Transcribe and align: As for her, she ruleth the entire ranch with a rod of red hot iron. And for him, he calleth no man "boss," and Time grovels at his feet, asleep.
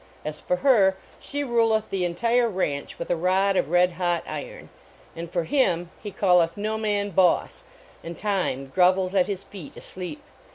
As 0.25 0.39
for 0.39 0.55
her, 0.65 0.97
she 1.19 1.43
ruleth 1.43 1.91
the 1.91 2.05
entire 2.05 2.49
ranch 2.49 2.97
with 2.97 3.11
a 3.11 3.15
rod 3.15 3.55
of 3.55 3.69
red 3.69 3.91
hot 3.91 4.23
iron. 4.25 4.69
And 5.15 5.31
for 5.31 5.43
him, 5.43 5.91
he 6.01 6.09
calleth 6.09 6.57
no 6.57 6.75
man 6.75 7.11
"boss," 7.11 7.61
and 8.03 8.17
Time 8.17 8.65
grovels 8.65 9.13
at 9.13 9.27
his 9.27 9.43
feet, 9.43 9.77
asleep. 9.77 10.23